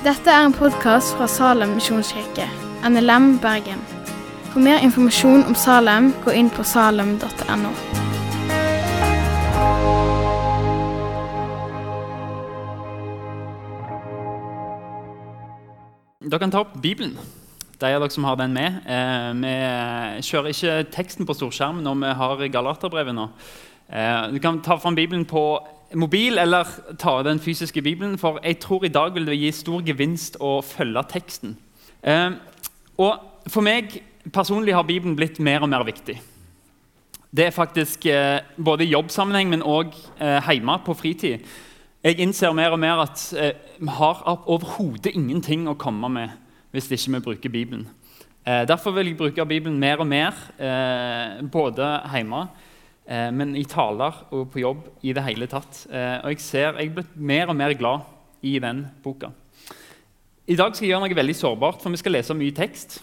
[0.00, 2.46] Dette er en podkast fra Salem misjonskirke,
[2.88, 3.82] NLM Bergen.
[4.48, 7.72] For mer informasjon om Salem, gå inn på salem.no.
[16.24, 17.18] Dere kan ta opp Bibelen,
[17.76, 18.80] de av dere som har den med.
[18.88, 19.52] Eh, vi
[20.30, 23.28] kjører ikke teksten på storskjerm når vi har Galaterbrevet nå.
[23.92, 25.44] Eh, du kan ta fram Bibelen på
[25.94, 26.68] mobil eller
[26.98, 30.60] ta den fysiske Bibelen, for jeg tror i dag vil det gi stor gevinst å
[30.62, 31.56] følge teksten.
[32.02, 32.30] Eh,
[32.98, 34.02] og For meg
[34.34, 36.18] personlig har Bibelen blitt mer og mer viktig.
[37.32, 41.46] Det er faktisk eh, både i jobbsammenheng, men òg eh, hjemme på fritid.
[42.04, 46.36] Jeg innser mer og mer at eh, vi har overhodet ingenting å komme med
[46.70, 47.88] hvis ikke vi bruker Bibelen.
[48.46, 52.46] Eh, derfor vil jeg bruke Bibelen mer og mer, eh, både hjemme,
[53.10, 55.84] eh, men i taler og på jobb i det hele tatt.
[55.90, 58.06] Eh, og jeg ser jeg er blitt mer og mer glad
[58.46, 59.32] i den boka.
[60.50, 63.00] I dag skal jeg gjøre noe veldig sårbart, for vi skal lese mye tekst.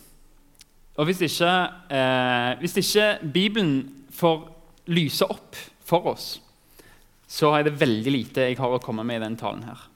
[0.98, 1.52] Og hvis ikke,
[1.94, 4.48] eh, hvis ikke Bibelen får
[4.88, 5.56] lyse opp
[5.86, 6.40] for oss,
[7.28, 9.64] så er det veldig lite jeg har å komme med i denne talen.
[9.64, 9.88] her.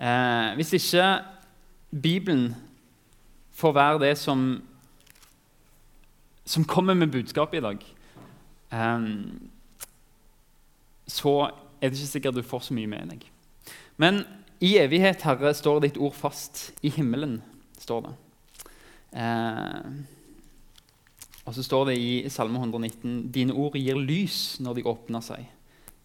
[0.00, 1.24] Eh, hvis ikke
[1.92, 2.56] Bibelen
[3.52, 4.62] får være det som,
[6.44, 7.84] som kommer med budskapet i dag,
[11.10, 11.34] så
[11.80, 13.24] er det ikke sikkert du får så mye med deg.
[14.00, 14.22] Men
[14.60, 16.70] i evighet, Herre, står ditt ord fast.
[16.84, 17.40] I himmelen
[17.80, 18.12] står det.
[19.16, 19.86] Eh,
[21.48, 25.48] og så står det i Salme 119.: Dine ord gir lys når de åpner seg.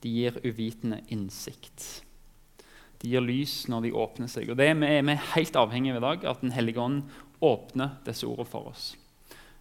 [0.03, 2.02] De gir uvitende innsikt.
[3.02, 4.50] De gir lys når de åpner seg.
[4.50, 7.03] Og det er Vi er helt avhengige av i dag at Den hellige ånd
[7.41, 8.95] åpner disse ordene for oss.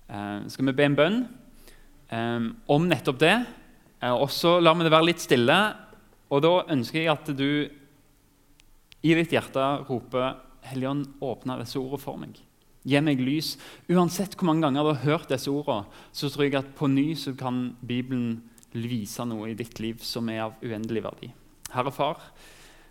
[0.09, 1.29] Eh, skal vi be en bønn
[2.71, 3.37] om nettopp det?
[4.05, 5.59] Eh, og så lar vi det være litt stille.
[6.33, 7.49] Og da ønsker jeg at du
[9.05, 12.39] i ditt hjerte roper Helligånd, åpne disse ordene for meg.
[12.89, 13.55] Gi meg lys.
[13.93, 17.11] Uansett hvor mange ganger du har hørt disse ordene, så tror jeg at på ny
[17.21, 18.39] så kan Bibelen
[18.73, 21.31] vise noe i ditt liv som er av uendelig verdi.
[21.75, 22.21] Herre Far,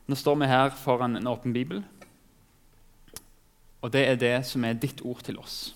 [0.06, 1.82] nå står vi her foran en åpen bibel.
[3.84, 5.74] Og det er det som er ditt ord til oss.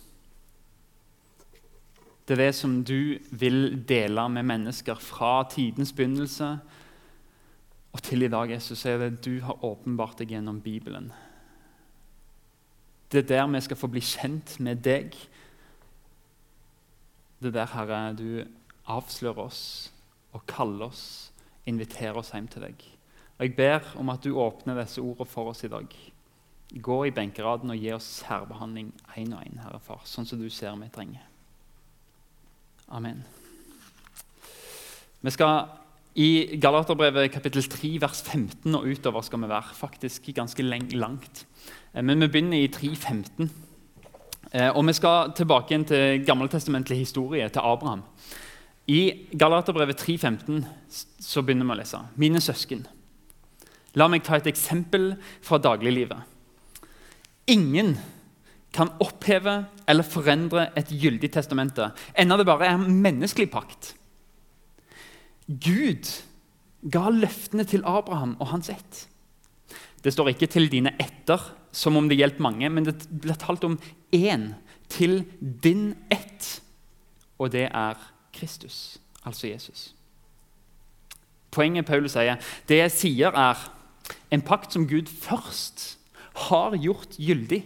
[2.28, 6.58] Det er det som du vil dele med mennesker fra tidens begynnelse
[7.96, 8.52] og til i dag.
[8.52, 11.08] Jesus, er det du har åpenbart deg gjennom Bibelen.
[13.12, 15.16] Det er der vi skal få bli kjent med deg.
[17.40, 18.44] Det er der, Herre, du
[18.92, 19.62] avslører oss
[20.36, 21.32] og kaller oss,
[21.66, 22.84] inviterer oss hjem til deg.
[23.38, 25.88] Og Jeg ber om at du åpner disse ordene for oss i dag.
[26.82, 30.50] Gå i benkeraden og gi oss særbehandling én og én, Herre Far, sånn som du
[30.50, 31.24] ser vi trenger.
[32.88, 33.24] Amen.
[35.22, 35.66] Vi skal
[36.16, 39.76] I Galaterbrevet kapittel 3, vers 15 og utover skal vi være.
[39.76, 41.46] Faktisk ganske langt.
[41.94, 43.50] Men vi begynner i 3.15.
[44.72, 48.06] Og vi skal tilbake igjen til gammeltestamentlig historie, til Abraham.
[48.88, 50.64] I Galaterbrevet 3,15
[51.20, 52.00] så begynner vi å lese.
[52.16, 52.88] Mine søsken,
[54.00, 56.24] la meg ta et eksempel fra dagliglivet.
[57.52, 57.98] Ingen
[58.78, 59.58] kan oppheve
[59.90, 63.94] eller forendre et gyldig testamente, enda det bare er en menneskelig pakt.
[65.48, 66.10] Gud
[66.92, 69.08] ga løftene til Abraham og hans ett.
[70.04, 73.64] Det står ikke 'til dine etter', som om det hjelper mange, men det blir talt
[73.64, 73.80] om
[74.14, 74.54] én
[74.90, 75.26] til
[75.64, 76.62] din ett,
[77.40, 77.96] og det er
[78.34, 79.96] Kristus, altså Jesus.
[81.52, 82.38] Poenget Paulus sier,
[82.70, 83.58] det jeg sier, er
[84.32, 85.98] en pakt som Gud først
[86.36, 87.64] har gjort gyldig.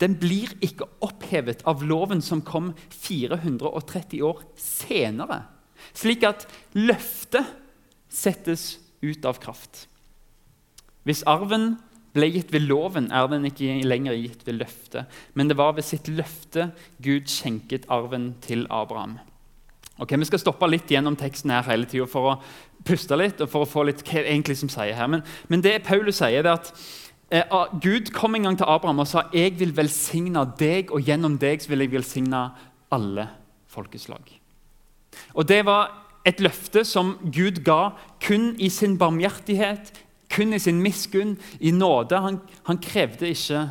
[0.00, 5.42] Den blir ikke opphevet av loven som kom 430 år senere,
[5.96, 7.54] slik at løftet
[8.08, 9.86] settes ut av kraft.
[11.06, 11.76] Hvis arven
[12.16, 15.86] ble gitt ved loven, er den ikke lenger gitt ved løftet, men det var ved
[15.86, 16.70] sitt løfte
[17.04, 19.18] Gud skjenket arven til Abraham.
[19.98, 22.38] Ok, Vi skal stoppe litt gjennom teksten her hele tida for å
[22.84, 25.08] puste litt og for å få litt hva egentlig som sier her.
[25.08, 26.72] Men, men det Paulus sier, er at
[27.82, 31.64] Gud kom en gang til Abraham og sa jeg vil velsigne deg, og gjennom deg
[31.66, 32.42] vil jeg velsigne
[32.94, 33.28] alle
[33.66, 34.22] folkeslag.
[35.34, 35.90] Og Det var
[36.26, 39.92] et løfte som Gud ga kun i sin barmhjertighet,
[40.30, 42.18] kun i sin miskunn, i nåde.
[42.18, 43.70] Han, han krevde ikke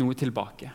[0.00, 0.70] noe tilbake.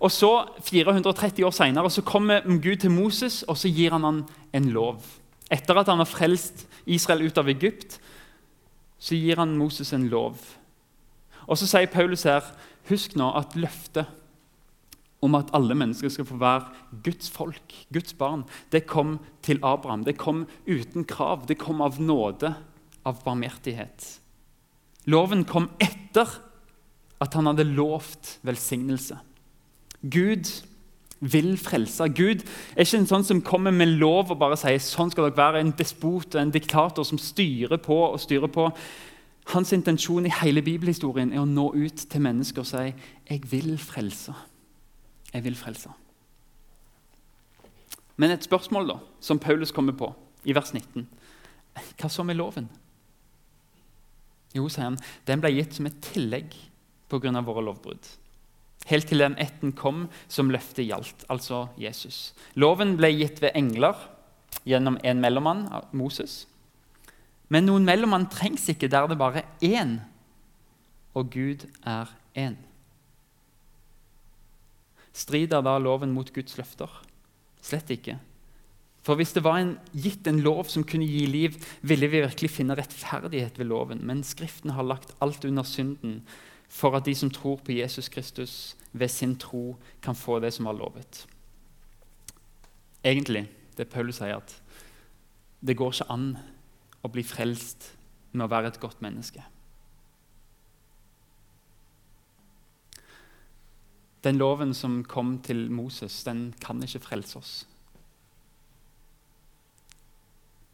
[0.00, 0.30] Og så,
[0.64, 5.00] 430 år senere, så kommer Gud til Moses og så gir han han en lov.
[5.52, 7.98] Etter at han har frelst Israel ut av Egypt,
[8.98, 10.36] så gir han Moses en lov.
[11.52, 12.46] Og så sier Paulus her
[12.88, 14.08] Husk nå at løftet
[15.22, 18.42] om at alle mennesker skal få være Guds folk, Guds barn,
[18.74, 20.02] det kom til Abraham.
[20.02, 21.44] Det kom uten krav.
[21.46, 22.50] Det kom av nåde,
[23.06, 24.08] av barmhjertighet.
[25.06, 26.26] Loven kom etter
[27.22, 29.20] at han hadde lovt velsignelse.
[30.02, 30.50] Gud
[31.22, 32.08] vil frelse.
[32.10, 32.42] Gud
[32.74, 35.62] er ikke en sånn som kommer med lov og bare sier sånn skal dere være,
[35.62, 38.66] en despot og en diktator som styrer på og styrer på.
[39.50, 42.94] Hans intensjon i hele bibelhistorien er å nå ut til mennesker og si
[43.30, 44.34] 'Jeg vil frelse'.
[45.34, 45.90] Jeg vil frelse.
[48.16, 51.08] Men et spørsmål da, som Paulus kommer på i vers 19.
[51.98, 52.68] Hva så med loven?
[54.54, 56.52] Jo, sier han, den ble gitt som et tillegg
[57.08, 57.40] pga.
[57.40, 58.08] våre lovbrudd.
[58.86, 62.34] Helt til den etten kom som løftet gjaldt, altså Jesus.
[62.54, 63.94] Loven ble gitt ved engler
[64.66, 66.46] gjennom en mellommann, Moses.
[67.52, 69.96] Men noen mellommann trengs ikke der det bare er én,
[71.12, 72.56] og Gud er én.
[75.12, 76.88] Strider da loven mot Guds løfter?
[77.60, 78.16] Slett ikke.
[79.02, 82.52] For hvis det var en, gitt en lov som kunne gi liv, ville vi virkelig
[82.54, 84.00] finne rettferdighet ved loven.
[84.06, 86.22] Men Skriften har lagt alt under synden
[86.72, 90.68] for at de som tror på Jesus Kristus, ved sin tro kan få det som
[90.70, 91.26] var lovet.
[93.04, 94.56] Egentlig, det Paulus sier, at
[95.60, 96.26] det går ikke an
[97.02, 97.90] å bli frelst
[98.32, 99.42] med å være et godt menneske.
[104.22, 107.54] Den loven som kom til Moses, den kan ikke frelse oss.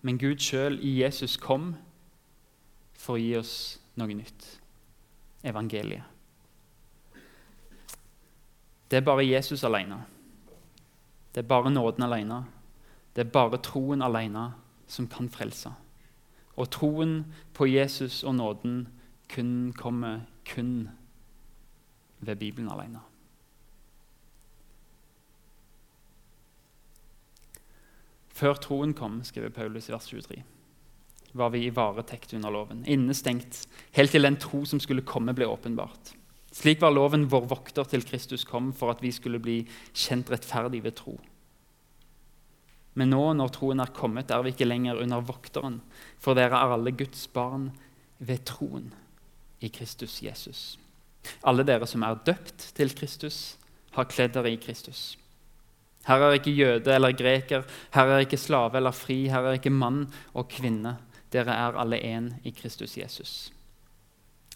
[0.05, 1.73] Men Gud sjøl i Jesus kom
[2.99, 3.55] for å gi oss
[3.99, 4.47] noe nytt
[5.49, 6.05] evangeliet.
[8.89, 9.99] Det er bare Jesus alene.
[11.33, 12.39] Det er bare nåden alene.
[13.17, 14.51] Det er bare troen alene
[14.89, 15.73] som kan frelse.
[16.58, 17.20] Og troen
[17.55, 18.81] på Jesus og nåden
[19.31, 20.88] kun kommer kun
[22.19, 23.05] ved Bibelen alene.
[28.28, 30.43] Før troen kom, skriver Paulus i vers 23
[31.38, 33.66] var vi i varetekt under loven, innestengt,
[33.96, 36.14] helt til den tro som skulle komme, ble åpenbart.
[36.55, 39.58] Slik var loven vår vokter til Kristus kom, for at vi skulle bli
[39.93, 41.19] kjent rettferdig ved tro.
[42.99, 45.79] Men nå, når troen er kommet, er vi ikke lenger under vokteren,
[46.19, 47.71] for dere er alle Guds barn
[48.19, 48.91] ved troen
[49.62, 50.62] i Kristus Jesus.
[51.47, 53.56] Alle dere som er døpt til Kristus,
[53.95, 55.17] har kledd dere i Kristus.
[56.06, 57.65] Her er ikke jøde eller greker,
[57.95, 60.97] her er ikke slave eller fri, her er ikke mann og kvinne
[61.33, 63.53] dere er alle én i Kristus Jesus.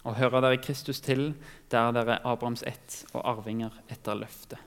[0.03, 1.33] Og hører dere Kristus til,
[1.71, 4.59] der er dere Abrahams ett og arvinger etter løftet.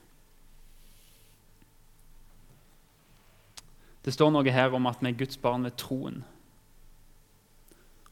[4.06, 6.20] Det står noe her om at vi er Guds barn ved troen,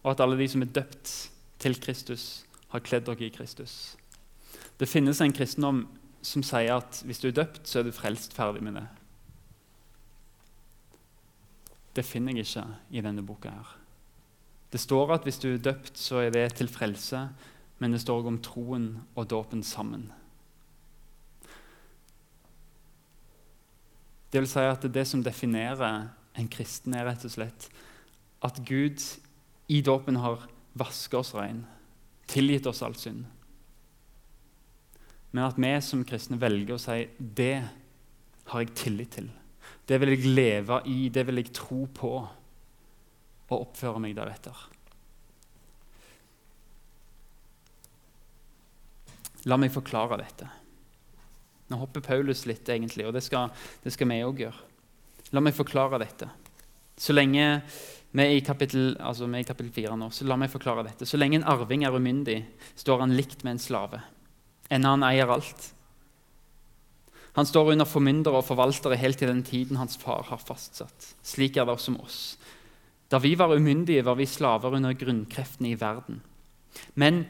[0.02, 1.12] og at alle de som er døpt
[1.62, 2.44] til Kristus,
[2.74, 3.94] har kledd dere i Kristus.
[4.80, 5.84] Det finnes en kristendom
[6.26, 8.84] som sier at hvis du er døpt, så er du frelst ferdig med det.
[11.94, 13.54] Det finner jeg ikke i denne boka.
[13.54, 13.76] her.
[14.72, 17.28] Det står at hvis du er døpt, så er det til frelse,
[17.78, 20.10] men det står om troen og dåpen sammen.
[24.34, 27.68] Det vil si at det som definerer en kristen, er rett og slett
[28.42, 28.98] at Gud
[29.70, 31.60] i dåpen har vasket oss rein,
[32.26, 33.22] tilgitt oss all synd.
[35.30, 37.62] Men at vi som kristne velger å si det
[38.50, 39.30] har jeg tillit til.
[39.86, 44.66] Det vil jeg leve i, det vil jeg tro på og oppføre meg deretter.
[49.46, 50.50] La meg forklare dette.
[51.70, 53.52] Nå hopper Paulus litt, egentlig, og det skal,
[53.84, 54.70] det skal vi òg gjøre.
[55.34, 56.28] La meg forklare dette.
[57.00, 57.44] Så lenge
[58.14, 60.84] vi er, i kapittel, altså vi er i kapittel 4 nå, så la meg forklare
[60.86, 61.08] dette.
[61.08, 62.42] Så lenge en arving er umyndig,
[62.78, 64.02] står han likt med en slave,
[64.72, 65.66] Enda han eier alt.
[67.34, 71.10] Han står under formyndere og forvaltere helt til den tiden hans far har fastsatt.
[71.26, 72.20] Slik er det også med oss.
[73.10, 76.22] Da vi var umyndige, var vi slaver under grunnkreftene i verden.
[76.94, 77.26] Men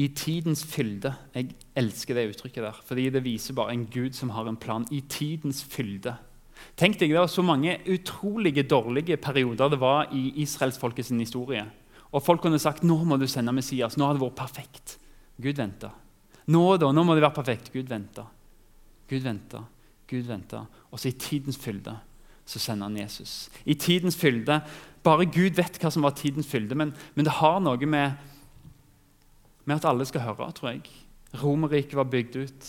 [0.00, 4.32] i tidens fylde Jeg elsker det uttrykket der, fordi det viser bare en Gud som
[4.34, 4.86] har en plan.
[4.90, 6.16] I tidens fylde.
[6.76, 11.64] Tenk deg, Det var så mange utrolige dårlige perioder det var i israelsfolkets historie.
[12.12, 13.96] Og folk kunne sagt nå må du sende Messias.
[13.96, 14.98] Nå har det vært perfekt.
[15.40, 15.90] Gud venta.
[16.50, 17.72] Nå da, nå må det være perfekt.
[17.72, 18.26] Gud venta.
[19.08, 19.64] Gud venta.
[20.10, 20.64] Gud venta.
[20.90, 21.96] Og så i tidens fylde
[22.50, 23.50] så sender han Jesus.
[23.64, 24.60] I tidens fylde
[25.06, 28.16] bare Gud vet hva som var tidens fylde, men, men det har noe med,
[29.64, 30.82] med, at alle skal høre, tror jeg.
[31.38, 32.68] Romerriket var bygd ut.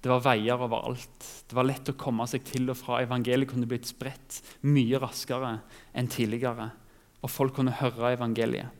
[0.00, 1.26] Det var veier overalt.
[1.48, 3.00] Det var lett å komme seg til og fra.
[3.02, 5.58] Evangeliet kunne blitt spredt mye raskere
[5.92, 6.70] enn tidligere.
[7.20, 8.70] Og folk kunne høre evangeliet.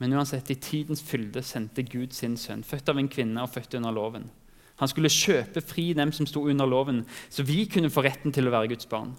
[0.00, 3.76] Men uansett, i tidens fylde sendte Gud sin sønn, født av en kvinne og født
[3.78, 4.26] under loven.
[4.82, 8.50] Han skulle kjøpe fri dem som sto under loven, så vi kunne få retten til
[8.50, 9.12] å være Guds barn.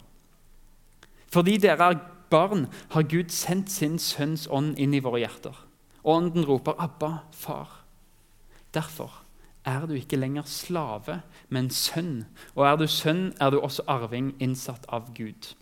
[1.32, 5.56] Fordi dere er barn har Gud sendt sin sønns ånd inn i våre hjerter.
[6.04, 7.82] Ånden roper 'Abba, far'.
[8.74, 9.25] Derfor
[9.66, 11.20] er du ikke lenger slave,
[11.50, 12.26] men sønn.
[12.54, 15.54] Og er du sønn, er du også arving innsatt av Gud.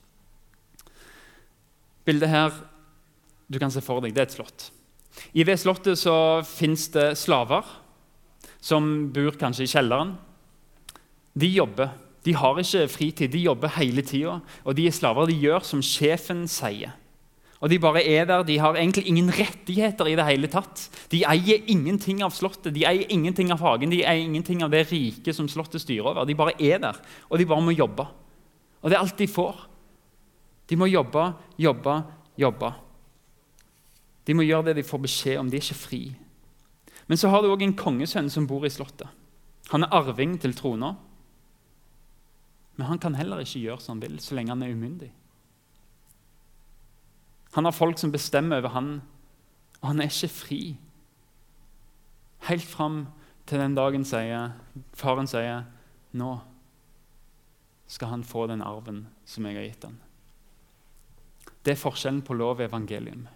[2.04, 2.56] Bildet her
[3.48, 4.70] du kan se for deg, det er et slott.
[5.38, 6.16] I ved slottet så
[6.48, 7.68] fins det slaver
[8.64, 10.16] som bor kanskje i kjelleren.
[11.38, 11.92] De jobber.
[12.24, 14.40] De har ikke fritid, de jobber hele tida.
[14.64, 15.28] Og de er slaver.
[15.28, 16.96] De gjør som sjefen sier.
[17.64, 20.82] Og De bare er der, de har egentlig ingen rettigheter i det hele tatt.
[21.12, 24.82] De eier ingenting av slottet, de eier ingenting av hagen, de eier ingenting av det
[24.90, 26.28] riket som slottet styrer over.
[26.28, 28.04] De bare er der, og de bare må jobbe.
[28.84, 29.64] Og det er alt de får.
[30.68, 31.24] De må jobbe,
[31.56, 31.96] jobbe,
[32.44, 32.74] jobbe.
[34.28, 35.48] De må gjøre det de får beskjed om.
[35.48, 36.04] De er ikke fri.
[37.08, 39.08] Men så har du òg en kongesønn som bor i slottet.
[39.72, 40.98] Han er arving til trona.
[42.76, 45.14] Men han kan heller ikke gjøre som han vil, så lenge han er umyndig.
[47.54, 48.94] Han har folk som bestemmer over han,
[49.82, 50.62] og han er ikke fri.
[52.48, 53.06] Helt fram
[53.46, 54.56] til den dagen sier,
[54.98, 55.68] faren sier
[56.18, 56.32] nå
[57.94, 60.00] skal han få den arven som jeg har gitt han.
[61.64, 63.28] Det er forskjellen på lov og evangelium.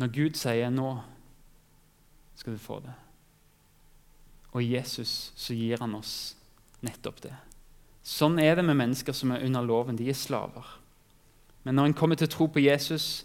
[0.00, 1.02] Når Gud sier 'nå
[2.34, 2.98] skal du få det',
[4.52, 6.36] og Jesus så gir han oss
[6.80, 7.34] nettopp det.
[8.02, 9.96] Sånn er det med mennesker som er under loven.
[9.96, 10.81] De er slaver.
[11.64, 13.24] Men når en kommer til å tro på Jesus,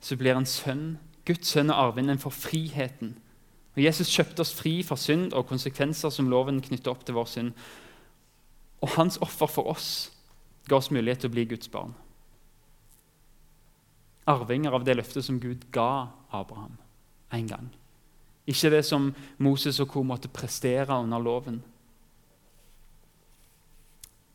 [0.00, 0.98] så blir en sønn.
[1.24, 3.16] Guds sønn og arvinden for friheten.
[3.76, 7.30] Og Jesus kjøpte oss fri fra synd og konsekvenser som loven knytter opp til vår
[7.30, 7.54] synd.
[8.82, 10.10] Og hans offer for oss
[10.68, 11.96] ga oss mulighet til å bli Guds barn
[14.28, 16.76] arvinger av det løftet som Gud ga Abraham
[17.32, 17.68] en gang.
[18.48, 20.02] Ikke det som Moses og co.
[20.02, 21.62] måtte prestere under loven.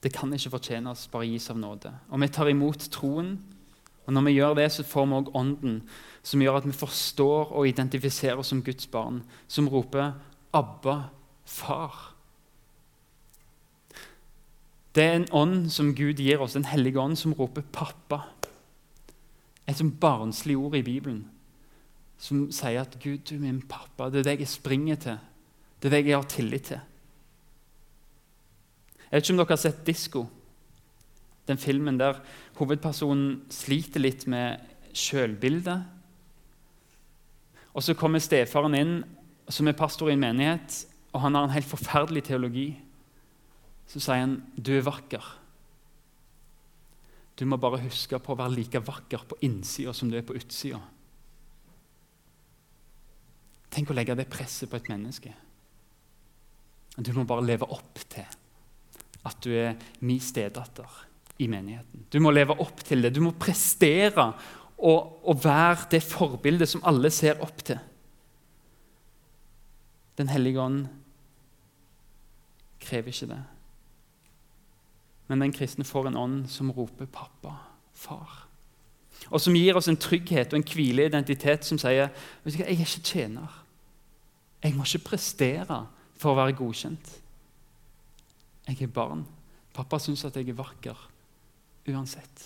[0.04, 1.94] Det kan ikke fortjene oss, bare gis av nåde.
[2.12, 3.38] Og vi tar imot troen,
[4.04, 5.78] og når vi gjør det, så får vi òg Ånden,
[6.24, 10.14] som gjør at vi forstår og identifiserer oss som Guds barn, som roper
[10.54, 11.10] 'Abba,
[11.46, 12.14] far'.
[14.96, 18.22] Det er en ånd som Gud gir oss, en hellig ånd som roper 'pappa'.
[19.68, 21.30] Et sånt barnslig ord i Bibelen
[22.18, 24.10] som sier at 'Gud, du er min pappa'.
[24.12, 25.18] Det er deg jeg springer til.
[25.82, 26.80] Det er deg jeg har tillit til.
[29.14, 30.24] Jeg vet ikke om dere har sett 'Disko',
[31.46, 32.18] den filmen der
[32.58, 34.58] hovedpersonen sliter litt med
[34.90, 35.84] sjølbildet.
[37.78, 38.96] Og så kommer stefaren inn,
[39.46, 42.68] som er pastor i en menighet, og han har en helt forferdelig teologi.
[43.86, 45.38] Så sier han 'Du er vakker'.
[47.38, 50.34] Du må bare huske på å være like vakker på innsida som du er på
[50.34, 50.82] utsida.
[53.70, 55.34] Tenk å legge det presset på et menneske.
[56.98, 58.26] Du må bare leve opp til
[59.26, 60.90] at du er min stedatter
[61.40, 62.06] i menigheten.
[62.12, 63.14] Du må leve opp til det.
[63.16, 64.32] Du må prestere
[64.78, 67.80] og, og være det forbildet som alle ser opp til.
[70.20, 70.84] Den hellige ånd
[72.84, 73.42] krever ikke det.
[75.32, 77.56] Men den kristne får en ånd som roper 'pappa,
[77.96, 78.44] far'.
[79.32, 82.10] Og som gir oss en trygghet og en hvile identitet som sier
[82.46, 83.64] 'Jeg er ikke tjener.
[84.64, 85.88] Jeg må ikke prestere
[86.18, 87.23] for å være godkjent.'
[88.68, 89.26] Jeg er barn.
[89.74, 91.10] Pappa syns at jeg er vakker
[91.90, 92.44] uansett,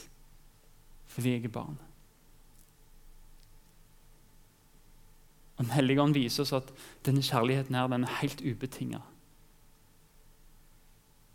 [1.12, 1.78] fordi jeg er barn.
[5.58, 6.72] Og Den hellige ånd viser oss at
[7.06, 9.02] denne kjærligheten her, den er helt ubetinga.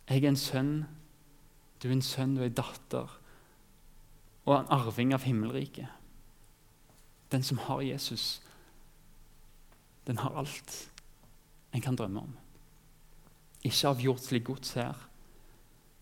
[0.09, 0.75] Jeg er en sønn
[1.83, 3.11] du er en sønn, du er en datter
[4.47, 5.91] og en arving av himmelriket.
[7.35, 8.39] Den som har Jesus,
[10.07, 10.77] den har alt
[11.75, 12.37] en kan drømme om.
[13.62, 14.99] Ikke av jordslig gods her,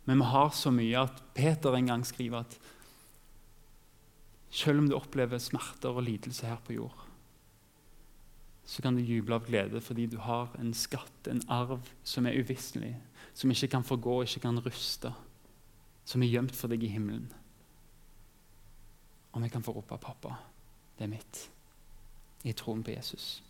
[0.09, 2.57] men vi har så mye at Peter en gang skriver at
[4.50, 7.07] selv om du opplever smerter og lidelse her på jord,
[8.64, 12.38] så kan du juble av glede fordi du har en skatt, en arv, som er
[12.38, 12.95] uvisselig,
[13.35, 15.12] som ikke kan forgå, ikke kan ruste
[16.11, 17.29] som er gjemt for deg i himmelen.
[19.31, 20.35] Og vi kan få rope 'Pappa,
[20.99, 21.50] det er mitt',
[22.45, 23.43] i troen på Jesus.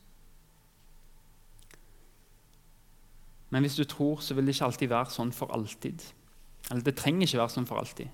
[3.51, 6.03] Men hvis du tror, så vil det ikke alltid være sånn for alltid.
[6.71, 8.11] Eller det trenger ikke være sånn for alltid.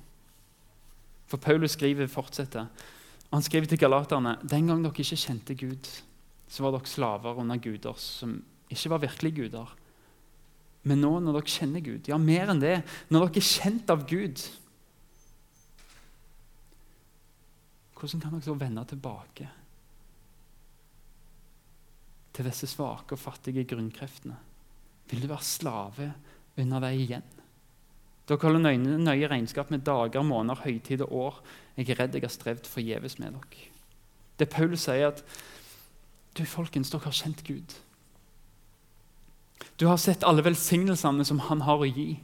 [1.26, 2.68] For Paulus skriver fortsetter.
[3.32, 5.88] Han skriver til galaterne den gang dere ikke kjente Gud,
[6.48, 8.38] så var dere slaver under guder som
[8.72, 9.74] ikke var virkelige guder.
[10.86, 12.78] Men nå når dere kjenner Gud, ja, mer enn det,
[13.10, 14.46] når dere er kjent av Gud
[17.96, 19.46] Hvordan kan dere så vende tilbake
[22.36, 24.36] til disse svake og fattige grunnkreftene?
[25.10, 26.12] Vil du være slave
[26.58, 27.26] under deg igjen?
[28.26, 31.42] Dere holder nøye, nøye regnskap med dager, måneder, høytid og år.
[31.76, 33.68] Jeg er redd jeg har strevd forgjeves med dere.
[34.36, 35.22] Det Paulus sier, at
[36.36, 37.76] du folkens, dere har kjent Gud.
[39.78, 42.16] Du har sett alle velsignelsene som han har å gi.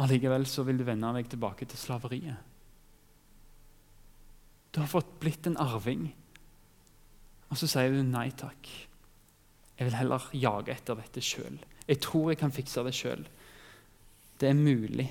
[0.00, 2.40] Allikevel så vil du vende deg tilbake til slaveriet.
[4.74, 6.08] Du har fått blitt en arving,
[7.46, 8.70] og så sier du nei takk.
[9.78, 11.58] Jeg vil heller jage etter dette sjøl.
[11.88, 13.24] Jeg tror jeg kan fikse det sjøl.
[14.40, 15.08] Det er mulig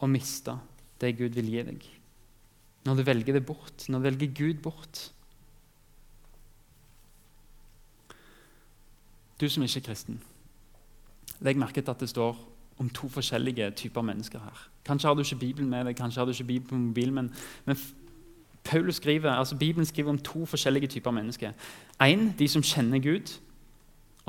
[0.00, 0.56] å miste
[1.00, 1.86] det Gud vil gi deg.
[2.86, 5.10] Når du velger det bort, når du velger Gud bort.
[9.40, 10.20] Du som ikke er kristen,
[11.40, 12.36] legg merke til at det står
[12.80, 14.68] om to forskjellige typer mennesker her.
[14.84, 17.34] Kanskje har du ikke Bibelen med deg, kanskje har du ikke Bibelen på mobilen, men,
[17.64, 17.76] men
[18.64, 21.52] Paulus skriver, altså Bibelen skriver om to forskjellige typer mennesker.
[22.00, 23.32] En, de som kjenner Gud.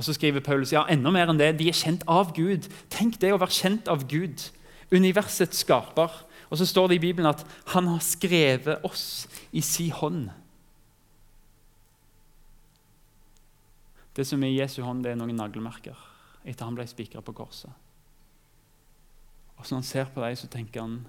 [0.01, 2.65] Og så skriver Paulus ja, enda mer enn det, de er kjent av Gud.
[2.89, 4.47] Tenk det å være kjent av Gud,
[4.89, 6.15] universets skaper.
[6.49, 7.43] Og så står det i Bibelen at
[7.75, 10.31] han har skrevet oss i si hånd.
[14.17, 16.01] Det som er i Jesu hånd, det er noen naglemerker
[16.41, 17.69] etter han ble spikra på korset.
[19.59, 21.03] Og så Når han ser på deg, så tenker han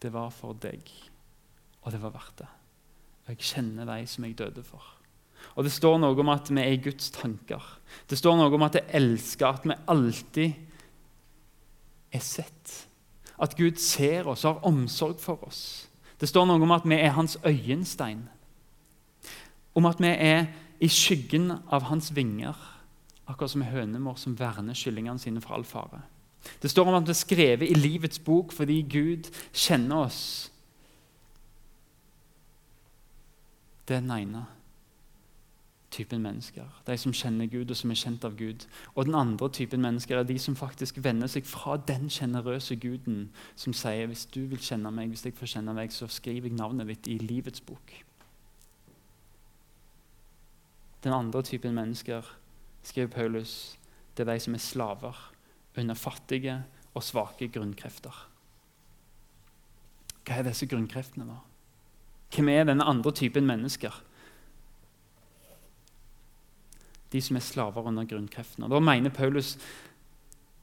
[0.00, 0.88] det var for deg,
[1.82, 2.48] og det var verdt det.
[3.28, 4.94] Jeg kjenner deg som jeg døde for.
[5.58, 7.62] Og Det står noe om at vi er Guds tanker.
[8.06, 10.52] Det står noe om at jeg elsker, at vi alltid
[12.14, 12.74] er sett.
[13.42, 15.88] At Gud ser oss og har omsorg for oss.
[16.20, 18.28] Det står noe om at vi er hans øyenstein.
[19.74, 20.46] Om at vi er
[20.80, 22.54] i skyggen av hans vinger,
[23.26, 26.04] akkurat som hønemor som verner kyllingene sine fra all fare.
[26.62, 30.22] Det står om at vi er skrevet i livets bok fordi Gud kjenner oss.
[33.88, 34.46] Det er den ene
[35.90, 36.66] typen mennesker.
[36.86, 38.66] De som kjenner Gud, og som er kjent av Gud.
[38.94, 43.28] Og den andre typen mennesker er de som faktisk vender seg fra den sjenerøse Guden
[43.56, 46.58] som sier hvis du vil kjenne meg, hvis jeg får kjenne meg, så skriver jeg
[46.58, 47.94] navnet ditt i livets bok.
[51.04, 52.26] Den andre typen mennesker,
[52.82, 53.78] skriver Paulus,
[54.16, 55.18] det er de som er slaver
[55.78, 56.62] under fattige
[56.94, 58.24] og svake grunnkrefter.
[60.26, 61.38] Hva er disse grunnkreftene, da?
[62.34, 63.94] Hvem er denne andre typen mennesker?
[67.12, 68.68] De som er slaver under grunnkreftene.
[68.68, 69.56] Da mener Paulus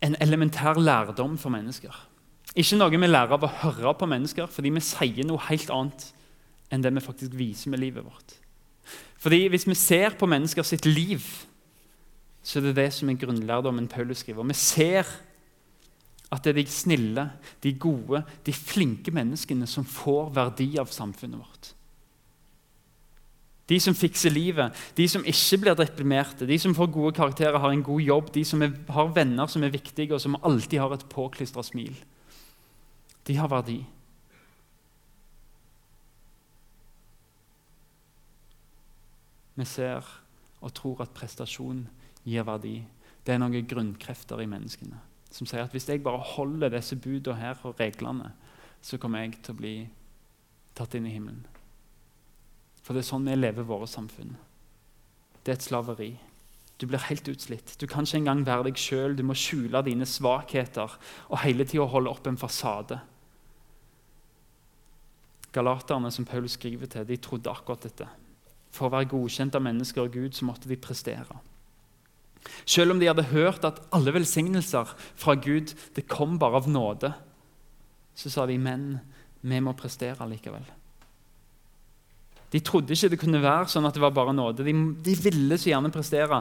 [0.06, 1.94] en elementær lærdom for mennesker.
[2.56, 6.10] Ikke noe vi lærer av å høre på mennesker, fordi vi sier noe helt annet
[6.72, 8.38] enn det vi faktisk viser med livet vårt.
[9.18, 11.24] Fordi Hvis vi ser på mennesker sitt liv,
[12.44, 14.44] så er det det som er grunnlærdommen Paulus skriver.
[14.44, 15.06] Vi ser
[16.32, 17.30] at det er de snille,
[17.64, 21.75] de gode, de flinke menneskene som får verdi av samfunnet vårt.
[23.70, 27.74] De som fikser livet, de som ikke blir deprimerte, de som får gode karakterer, har
[27.74, 30.94] en god jobb, de som er, har venner som er viktige, og som alltid har
[30.94, 31.96] et påklistra smil.
[33.26, 33.80] De har verdi.
[39.56, 40.06] Vi ser
[40.62, 41.88] og tror at prestasjon
[42.26, 42.78] gir verdi.
[43.26, 45.02] Det er noen grunnkrefter i menneskene
[45.36, 48.32] som sier at hvis jeg bare holder disse budene her og reglene,
[48.82, 49.76] så kommer jeg til å bli
[50.78, 51.44] tatt inn i himmelen.
[52.86, 54.36] For det er sånn vi lever våre samfunn.
[55.42, 56.12] Det er et slaveri.
[56.78, 57.74] Du blir helt utslitt.
[57.80, 59.16] Du kan ikke engang være deg sjøl.
[59.18, 60.94] Du må skjule dine svakheter
[61.30, 63.00] og hele tida holde opp en fasade.
[65.56, 68.08] Galaterne som Paulus skriver til, de trodde akkurat dette.
[68.76, 71.40] For å være godkjent av mennesker og Gud så måtte de prestere.
[72.68, 77.14] Selv om de hadde hørt at alle velsignelser fra Gud det kom bare av nåde,
[78.16, 78.98] så sa de men
[79.42, 80.68] vi må prestere likevel.
[82.56, 84.64] De trodde ikke det kunne være sånn at det var bare nåde.
[84.64, 86.40] De, de ville så gjerne prestere.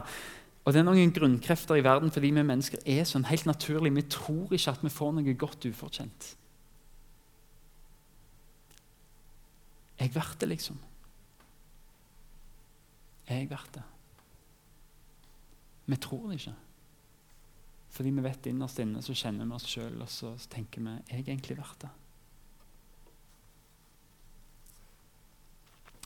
[0.62, 3.90] Og Det er noen grunnkrefter i verden fordi vi mennesker er sånn helt naturlig.
[3.98, 6.30] Vi tror ikke at vi får noe godt ufortjent.
[9.98, 10.78] Er jeg verdt det, liksom?
[13.26, 13.84] Er jeg verdt det?
[15.90, 16.54] Vi tror det ikke.
[17.94, 21.20] Fordi vi vet innerst inne så kjenner vi oss sjøl og så tenker vi er
[21.20, 21.92] jeg egentlig verdt det.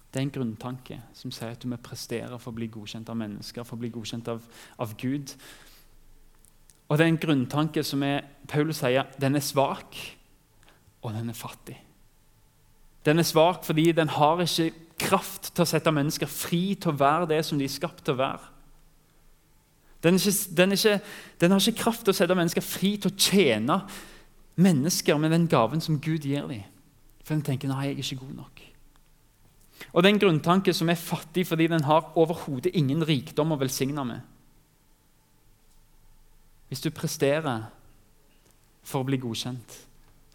[0.09, 3.19] Det er en grunntanke som sier at du må prestere for å bli godkjent av
[3.21, 4.45] mennesker, for å bli godkjent av,
[4.81, 5.35] av Gud.
[6.89, 9.99] Og det er en grunntanke som er, Paulus sier den er svak,
[11.05, 11.77] og den er fattig.
[13.05, 16.99] Den er svak fordi den har ikke kraft til å sette mennesker fri til å
[16.99, 18.49] være det som de er skapt til å være.
[20.03, 20.97] Den, ikke, den, ikke,
[21.41, 23.79] den, har ikke kraft til å sette mennesker fri til å tjene
[24.59, 26.67] mennesker med den gaven som Gud gir dem.
[27.25, 28.68] For den tenker nei, jeg er ikke god nok.
[29.93, 33.61] Og det er en grunntanke som er fattig fordi den har overhodet ingen rikdom å
[33.61, 34.21] velsigne med.
[36.69, 37.69] Hvis du presterer
[38.85, 39.77] for å bli godkjent,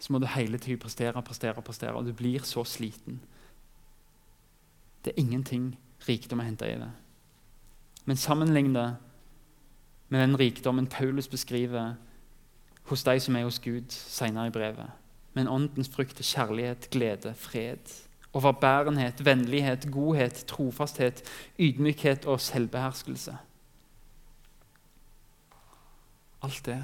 [0.00, 3.20] så må du hele tiden prestere, prestere, prestere, og du blir så sliten.
[5.04, 5.74] Det er ingenting
[6.08, 6.90] rikdom å hente i det.
[8.04, 8.88] Men sammenlign det
[10.12, 11.94] med den rikdommen Paulus beskriver
[12.90, 14.90] hos de som er hos Gud senere i brevet.
[15.32, 17.94] Med en åndens frukt til kjærlighet, glede, fred,
[18.34, 21.22] overbærenhet, vennlighet, godhet, trofasthet,
[21.58, 23.36] ydmykhet og selvbeherskelse.
[26.42, 26.80] Alt det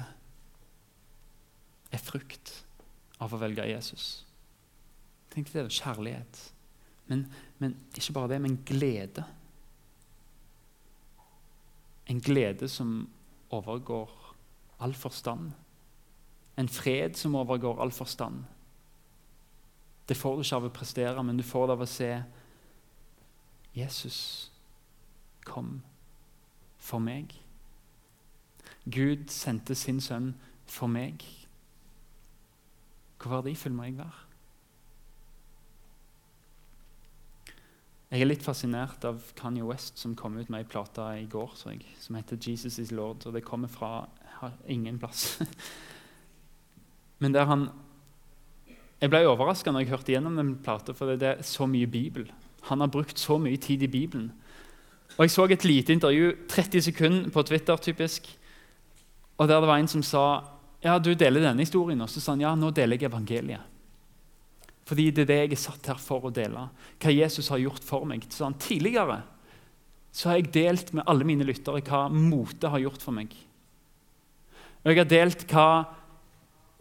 [1.91, 2.53] er frukt
[3.21, 4.23] av å velge Jesus.
[5.31, 6.39] Tenk det, kjærlighet.
[7.11, 7.25] Men,
[7.59, 9.25] men ikke bare det, men glede.
[12.07, 13.09] En glede som
[13.51, 14.09] overgår
[14.81, 15.51] all forstand.
[16.57, 18.43] En fred som overgår all forstand.
[20.11, 22.07] Det får du ikke av å prestere, men du får det av å se
[23.71, 24.17] Jesus
[25.47, 25.77] kom
[26.75, 27.31] for meg.
[28.91, 30.33] Gud sendte sin sønn
[30.67, 31.23] for meg.
[33.23, 34.25] Hvor verdifull må jeg være?
[38.11, 41.55] Jeg er litt fascinert av Kanye West, som kom ut med ei plate i går
[41.69, 43.25] jeg, som heter 'Jesus Is Lord'.
[43.27, 44.09] og Det kommer fra
[44.67, 45.39] ingen plass.
[47.19, 47.69] Men der han
[49.01, 52.27] Jeg ble overraska når jeg hørte gjennom den plata, for det er så mye Bibel.
[52.69, 54.29] Han har brukt så mye tid i Bibelen.
[55.17, 58.29] Og Jeg så et lite intervju, 30 sekunder på Twitter, typisk,
[59.37, 60.43] og der det var en som sa
[60.83, 62.01] ja, du deler denne historien.
[62.01, 63.61] Og så sa han ja, nå deler jeg evangeliet.
[64.85, 66.67] Fordi det er det jeg er satt her for å dele.
[67.01, 68.25] Hva Jesus har gjort for meg.
[68.33, 69.21] Så han, Tidligere
[70.11, 73.31] så har jeg delt med alle mine lyttere hva mote har gjort for meg.
[74.81, 75.67] Og jeg har delt hva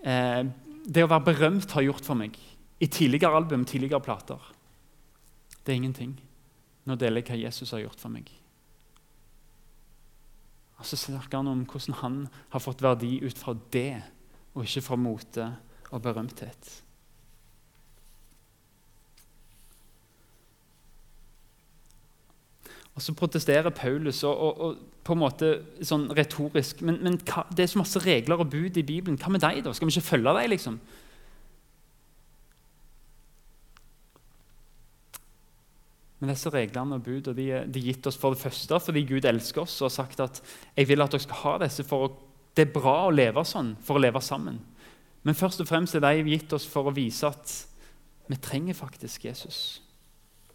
[0.03, 0.49] eh,
[0.85, 2.37] det å være berømt har gjort for meg
[2.81, 4.41] i tidligere album, tidligere plater.
[5.61, 6.15] Det er ingenting.
[6.89, 8.31] Nå deler jeg hva Jesus har gjort for meg.
[10.81, 14.03] Og Så snakker han om hvordan han har fått verdi ut fra det,
[14.55, 15.49] og ikke fra mote
[15.91, 16.71] og berømthet.
[22.95, 25.51] Og Så protesterer Paulus og, og, og på en måte
[25.87, 26.83] sånn retorisk.
[26.87, 29.19] Men, men hva, det er så masse regler og bud i Bibelen.
[29.21, 29.73] Hva med deg, da?
[29.75, 30.81] Skal vi ikke følge deg, liksom?
[36.21, 39.65] Men disse reglene og budene de, de gitt oss for det første fordi Gud elsker
[39.65, 40.43] oss og har sagt at
[40.77, 42.11] jeg vil at dere skal ha disse for å,
[42.57, 44.59] det er bra å leve sånn, for å leve sammen.
[45.25, 47.55] Men først og fremst er de gitt oss for å vise at
[48.29, 49.81] vi trenger faktisk Jesus.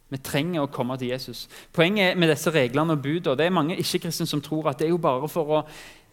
[0.10, 1.48] Vi trenger å komme til Jesus.
[1.74, 4.94] Poenget med disse reglene og budene det er mange ikke-kristne som tror at det er
[4.94, 5.64] jo bare for å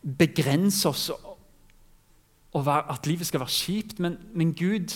[0.02, 1.10] begrense oss
[2.52, 4.00] og at livet skal være kjipt.
[4.02, 4.92] Men, men, Gud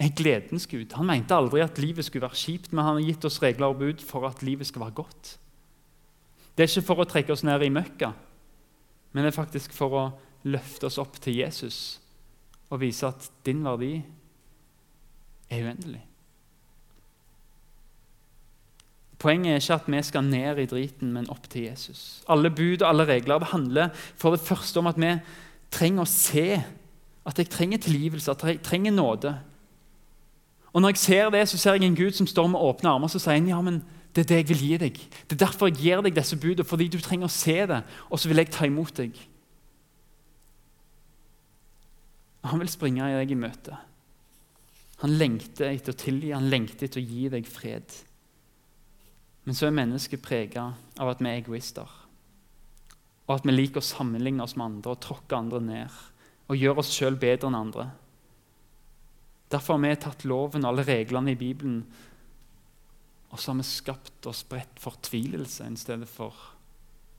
[0.00, 0.92] er gledens Gud.
[0.98, 3.80] Han mente aldri at livet skulle være kjipt, men han har gitt oss regler og
[3.80, 5.38] bud for at livet skal være godt.
[6.52, 8.12] Det er ikke for å trekke oss ned i møkka,
[9.12, 10.06] men det er faktisk for å
[10.44, 11.78] løfte oss opp til Jesus
[12.72, 13.94] og vise at din verdi
[15.52, 16.02] er uendelig.
[19.22, 22.22] Poenget er ikke at vi skal ned i driten, men opp til Jesus.
[22.28, 25.14] Alle bud og alle regler handler for det første om at vi
[25.70, 26.46] trenger å se
[27.22, 29.36] at jeg trenger tilgivelse, at jeg trenger nåde.
[30.72, 33.12] Og Når jeg ser det, så ser jeg en Gud som står med åpne armer
[33.14, 33.82] og sier ja, men
[34.12, 34.98] det er det jeg vil gi deg.
[35.28, 38.18] Det er derfor jeg gir deg disse budene, fordi du trenger å se det, og
[38.18, 39.16] så vil jeg ta imot deg.
[42.50, 43.76] Han vil springe deg i møte.
[45.04, 47.94] Han lengter etter å tilgi, han lengter etter å gi deg fred.
[49.44, 50.68] Men så er mennesket prega
[51.00, 51.88] av at vi er egoister.
[53.26, 55.98] Og at vi liker å sammenligne oss med andre og tråkke andre ned.
[56.50, 57.88] Og gjøre oss sjøl bedre enn andre.
[59.52, 61.82] Derfor har vi tatt loven og alle reglene i Bibelen
[63.32, 66.36] og så har vi skapt og spredt fortvilelse i stedet for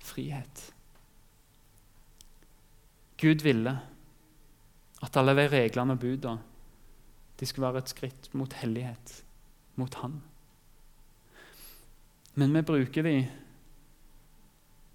[0.03, 0.67] frihet.
[3.17, 3.73] Gud ville
[5.03, 6.51] at alle de reglene og budene
[7.39, 9.23] de skulle være et skritt mot hellighet,
[9.75, 10.19] mot Han.
[12.33, 13.17] Men vi bruker de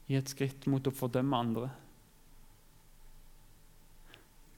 [0.09, 1.69] i et skritt mot å fordømme andre.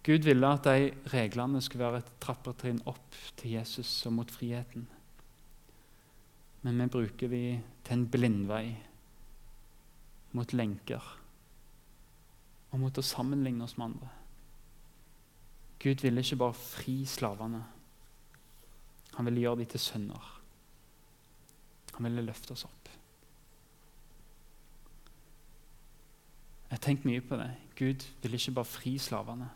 [0.06, 4.86] Gud ville at de reglene skulle være et trappetrinn opp til Jesus og mot friheten.
[6.64, 7.42] Men vi bruker de
[7.84, 8.64] til en blindvei
[10.36, 11.04] mot lenker
[12.70, 14.10] og mot å sammenligne oss med andre.
[15.80, 17.62] Gud ville ikke bare fri slavene.
[19.16, 20.39] Han ville gjøre dem til sønner.
[22.00, 22.88] Han ville løfte oss opp.
[26.70, 27.50] Jeg har mye på det.
[27.76, 29.50] Gud vil ikke bare fri slavene.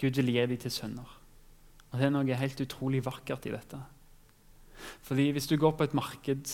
[0.00, 1.12] Gud vil gi dem til sønner.
[1.92, 3.78] Og Det er noe helt utrolig vakkert i dette.
[5.06, 6.50] Fordi Hvis du går på et marked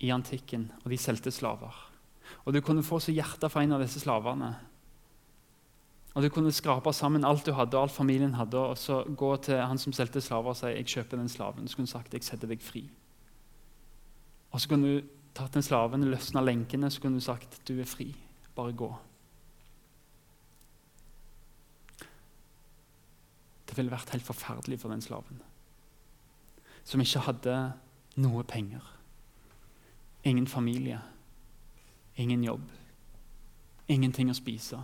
[0.00, 1.72] i antikken, og de solgte slaver
[2.44, 4.52] Og du kunne få så hjertet fra en av disse slavene
[6.14, 9.36] og Du kunne skrape sammen alt du hadde, og alt familien hadde, og så gå
[9.36, 11.68] til han som solgte slaver og si jeg kjøper den slaven.
[11.68, 12.84] Så kunne du sagt jeg setter deg fri.
[14.52, 17.88] Og så kunne du tatt en slaven, løsna lenkene, så kunne du sagt du er
[17.88, 18.10] fri.
[18.56, 18.90] Bare gå.
[23.66, 25.40] Det ville vært helt forferdelig for den slaven.
[26.84, 27.56] Som ikke hadde
[28.20, 28.84] noe penger.
[30.28, 31.00] Ingen familie.
[32.20, 32.66] Ingen jobb.
[33.88, 34.82] Ingenting å spise.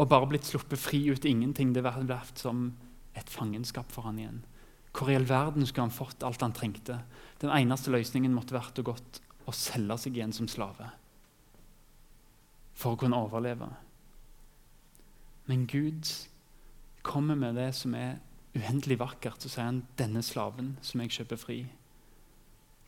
[0.00, 1.74] Og bare blitt sluppet fri ut ingenting.
[1.74, 2.70] Det ville vært som
[3.14, 4.40] et fangenskap for han igjen.
[4.94, 7.00] Hvor i all verden skulle han fått alt han trengte?
[7.42, 10.86] Den eneste løsningen måtte vært og gått å selge seg igjen som slave.
[12.78, 13.68] For å kunne overleve.
[15.50, 16.08] Men Gud
[17.04, 18.16] kommer med det som er
[18.54, 21.58] uendelig vakkert, så sier han denne slaven som jeg kjøper fri,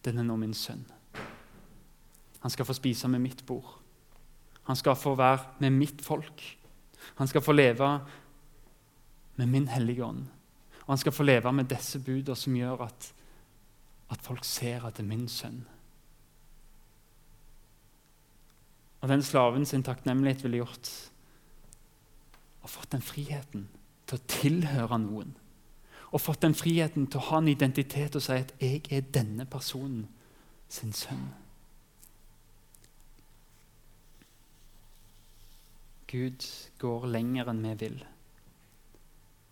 [0.07, 0.85] den er nå min sønn.
[2.40, 3.81] Han skal få spise med mitt bord.
[4.71, 6.42] Han skal få være med mitt folk.
[7.19, 7.88] Han skal få leve
[9.37, 10.27] med min hellige ånd.
[10.87, 13.09] Og han skal få leve med disse budene som gjør at,
[14.11, 15.64] at folk ser at det er min sønn.
[19.03, 20.90] Og den slaven sin takknemlighet ville gjort
[22.62, 23.68] og fått den friheten
[24.07, 25.37] til å tilhøre noen.
[26.11, 29.44] Og fått den friheten til å ha en identitet og si at 'jeg er denne
[29.46, 30.09] personen
[30.68, 31.35] sin sønn'.
[36.07, 36.46] Gud
[36.79, 38.05] går lenger enn vi vil.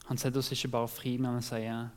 [0.04, 1.88] Han setter oss ikke bare fri, men han sier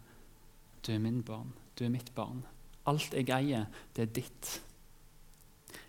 [0.82, 1.54] 'Du er min barn.
[1.80, 2.43] Du er mitt barn.
[2.86, 3.65] Alt jeg eier,
[3.96, 4.62] det er ditt'.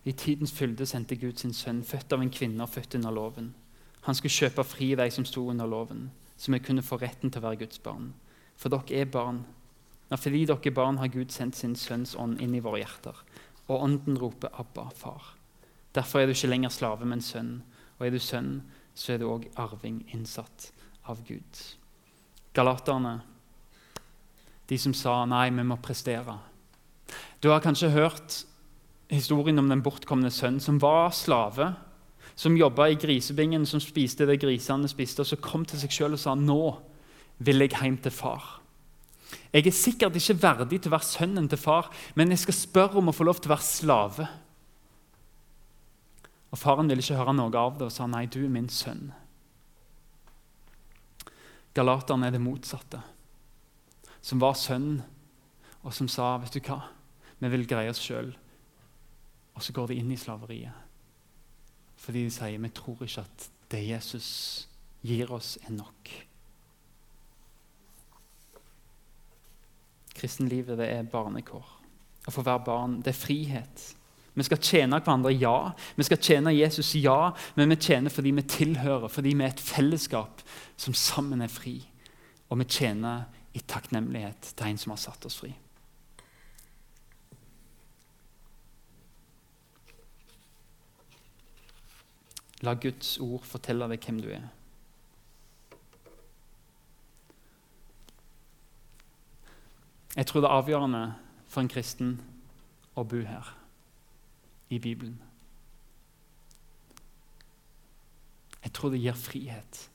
[0.04, 3.54] I tidens fylde sendte Gud sin sønn, født av en kvinne og født under loven.
[4.00, 7.42] Han skulle kjøpe fri vei som sto under loven så vi kunne få retten til
[7.42, 8.12] å være Guds barn.
[8.58, 9.42] For dere er barn.
[10.08, 13.16] Ja, fordi dere er barn, har Gud sendt sin sønns ånd inn i våre hjerter.
[13.66, 15.34] Og ånden roper 'Abba, far'.
[15.94, 17.62] Derfor er du ikke lenger slave, men sønn.
[17.98, 18.62] Og er du sønn,
[18.94, 20.72] så er du òg arving innsatt
[21.04, 21.77] av Gud.
[22.54, 23.20] Galaterne,
[24.68, 26.38] de som sa 'nei, vi må prestere'.
[27.42, 28.44] Du har kanskje hørt
[29.08, 31.76] historien om den bortkomne sønnen som var slave
[32.38, 36.14] som jobba i grisebingen, som spiste det grisene spiste, og som kom til seg sjøl
[36.14, 36.62] og sa nå
[37.42, 38.60] vil jeg hjem til far.
[39.50, 43.00] Jeg er sikkert ikke verdig til å være sønnen til far, men jeg skal spørre
[43.00, 44.28] om å få lov til å være slave.
[46.54, 49.10] Og Faren ville ikke høre noe av det og sa nei, du er min sønn.
[51.78, 52.98] Galaterne er det motsatte,
[54.18, 54.96] som var sønn,
[55.86, 56.80] og som sa vet du hva,
[57.38, 58.32] vi vil greie oss sjøl.
[59.54, 60.74] Og så går de inn i slaveriet.
[61.98, 64.30] Fordi de sier vi tror ikke at det Jesus
[65.06, 66.10] gir oss, er nok.
[70.18, 71.74] Kristenlivet det er barnekår.
[72.26, 73.84] Å få være barn det er frihet.
[74.38, 75.72] Vi skal tjene hverandre, ja.
[75.98, 77.32] Vi skal tjene Jesus, ja.
[77.56, 80.42] Men vi tjener fordi vi tilhører, fordi vi er et fellesskap
[80.78, 81.80] som sammen er fri.
[82.48, 85.50] Og vi tjener i takknemlighet til en som har satt oss fri.
[92.66, 94.46] La Guds ord fortelle deg hvem du er.
[100.18, 101.02] Jeg tror det er avgjørende
[101.46, 102.16] for en kristen
[102.98, 103.52] å bo her,
[104.70, 105.20] i Bibelen.
[108.64, 109.90] Jeg tror det gir frihet.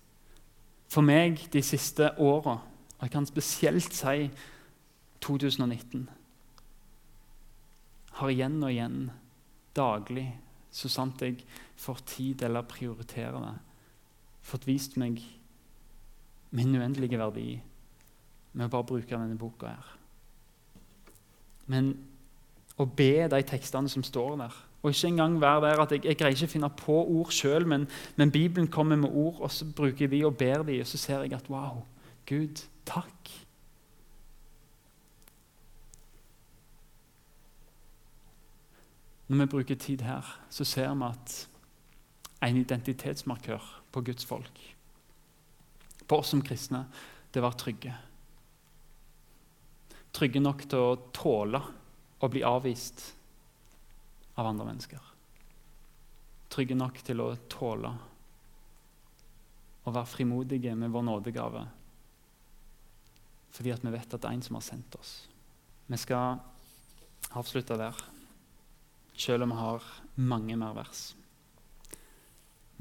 [0.90, 2.60] For meg de siste åra,
[2.98, 4.30] og jeg kan spesielt si
[5.22, 6.08] 2019,
[8.14, 8.98] har igjen og igjen
[9.76, 10.28] daglig
[10.74, 11.44] så sant jeg
[11.78, 13.54] får tid eller prioriterer det,
[14.44, 15.22] fått vist meg
[16.54, 17.48] min uendelige verdi
[18.54, 19.92] med å bare bruke denne boka her.
[21.70, 21.94] Men
[22.78, 26.18] å be de tekstene som står der, og ikke engang være der at jeg, jeg
[26.20, 27.86] greier ikke å finne på ord sjøl, men,
[28.20, 31.24] men, Bibelen kommer med ord, og så bruker vi og ber de, og så ser
[31.24, 31.86] jeg at wow,
[32.28, 33.32] Gud, takk.
[39.28, 41.38] Når vi bruker tid her, så ser vi at
[42.44, 44.60] en identitetsmarkør på Guds folk,
[46.08, 46.84] på oss som kristne,
[47.34, 47.94] det var trygge.
[50.14, 51.64] Trygge nok til å tåle
[52.24, 53.04] å bli avvist
[54.40, 55.12] av andre mennesker.
[56.54, 57.92] Trygge nok til å tåle
[59.84, 61.64] å være frimodige med vår nådegave
[63.54, 65.12] fordi at vi vet at det er en som har sendt oss.
[65.86, 66.40] Vi skal
[67.38, 68.00] avslutte der
[69.14, 71.12] selv om vi har mange mer vers.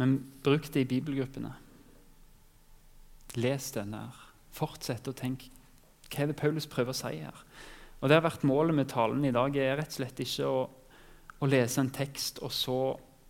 [0.01, 1.53] Men bruk det i bibelgruppene.
[3.37, 4.17] Les den der.
[4.53, 5.51] Fortsett å tenke
[6.13, 7.45] hva er det Paulus prøver å si her.
[8.03, 10.61] Og det har vært Målet med talen i dag er rett og slett ikke å,
[11.39, 12.79] å lese en tekst og så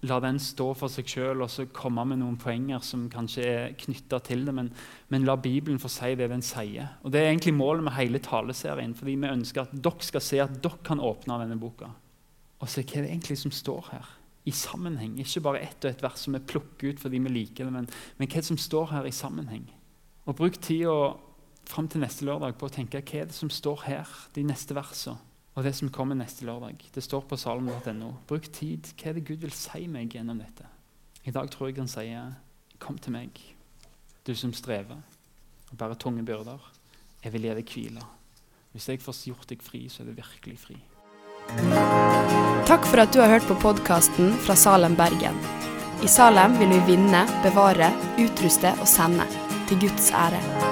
[0.09, 3.75] la den stå for seg sjøl og så komme med noen poenger som kanskje er
[3.79, 4.71] knytta til det, men,
[5.15, 6.97] men, la Bibelen få si det den sier.
[7.07, 10.41] Og Det er egentlig målet med hele taleserien, fordi vi ønsker at dere skal se
[10.43, 11.93] at dere kan åpne denne boka
[12.63, 14.11] og se hva det egentlig som står her.
[14.47, 15.17] I sammenheng.
[15.23, 17.87] Ikke bare ett og ett vers som vi plukker ut fordi vi liker det, men,
[18.19, 19.69] men hva som står her i sammenheng.
[20.27, 20.95] Og Bruk tida
[21.69, 24.75] fram til neste lørdag på å tenke hva er det som står her, de neste
[24.77, 25.19] versene,
[25.53, 26.81] og det som kommer neste lørdag.
[26.95, 28.13] Det står på salm.no.
[28.29, 28.89] Bruk tid.
[28.97, 30.65] Hva er det Gud vil si meg gjennom dette?
[31.29, 32.33] I dag tror jeg han sier,
[32.79, 33.31] 'Kom til meg,
[34.27, 35.03] du som strever
[35.71, 36.59] og bærer tunge byrder.
[37.23, 38.07] Jeg vil gi deg hvile.'
[38.73, 40.77] Hvis jeg får gjort deg fri, så er du virkelig fri.
[42.67, 45.37] Takk for at du har hørt på podkasten fra Salem, Bergen.
[46.03, 49.29] I Salem vil vi vinne, bevare, utruste og sende.
[49.69, 50.72] Til Guds ære.